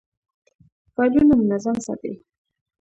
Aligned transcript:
فایلونه 0.93 1.33
منظم 1.41 1.75
ساتئ؟ 1.85 2.13